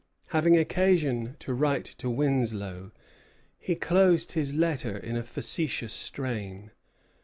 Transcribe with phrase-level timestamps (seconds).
[0.29, 2.89] Having occasion to write to Winslow,
[3.59, 6.71] he closed his letter in a facetious strain.